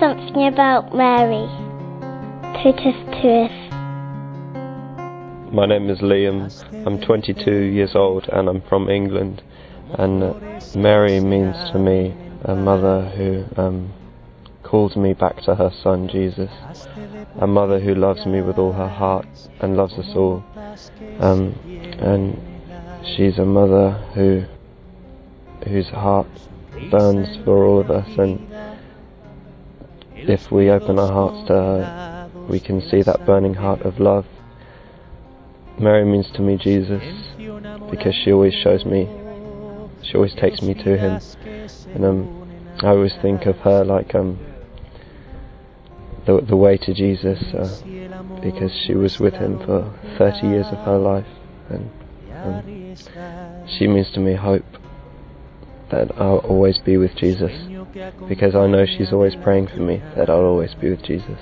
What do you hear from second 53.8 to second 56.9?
means to me hope that I'll always